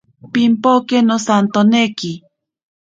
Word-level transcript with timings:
Pimpoke 0.33 0.97
nosantoneki. 1.07 2.11